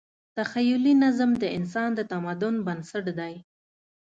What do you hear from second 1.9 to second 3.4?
د تمدن بنسټ دی.